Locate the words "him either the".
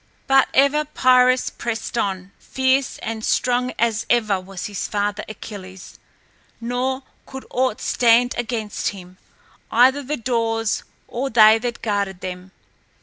8.87-10.17